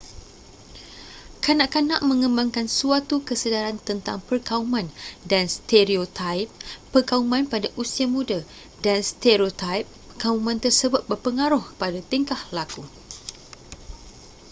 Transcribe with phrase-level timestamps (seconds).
[1.45, 4.87] kanak-kanak mengembangkan suatu kesedaran tentang perkauman
[5.31, 6.47] dan stereotaip
[6.93, 8.39] perkauman pada usia muda
[8.85, 9.85] dan stereotaip
[10.17, 12.81] perkauman tersebut berpengaruh pada tingkah laku